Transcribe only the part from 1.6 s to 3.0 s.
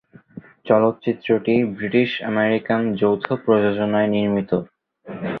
British-American